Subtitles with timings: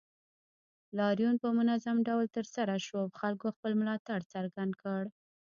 [0.97, 5.03] لاریون په منظم ډول ترسره شو او خلکو خپل ملاتړ څرګند کړ